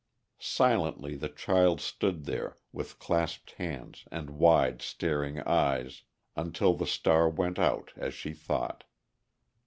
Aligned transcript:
Silently 0.39 1.15
the 1.15 1.29
child 1.29 1.79
stood 1.79 2.25
there, 2.25 2.57
with 2.71 2.97
clasped 2.97 3.51
hands 3.59 4.05
and 4.11 4.31
wide, 4.31 4.81
staring 4.81 5.39
eyes, 5.41 6.01
until 6.35 6.73
the 6.73 6.87
star 6.87 7.29
went 7.29 7.59
out, 7.59 7.91
as 7.95 8.15
she 8.15 8.33
thought. 8.33 8.83